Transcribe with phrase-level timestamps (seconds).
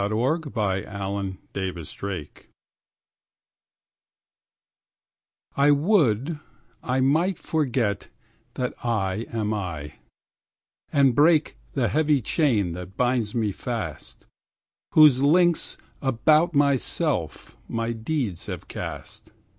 [0.01, 1.13] PS 2771
[1.53, 2.47] 1896
[5.55, 6.39] Robarts Library 1I would
[6.81, 8.09] I might forget
[8.55, 17.55] that I am I,2And break the heavy chain that binds me fast,3Whose links about myself
[17.67, 19.31] my deeds have cast.